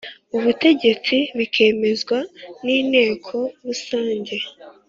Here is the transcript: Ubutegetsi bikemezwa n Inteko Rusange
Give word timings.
Ubutegetsi 0.37 1.15
bikemezwa 1.37 2.17
n 2.63 2.65
Inteko 2.77 3.35
Rusange 3.65 4.35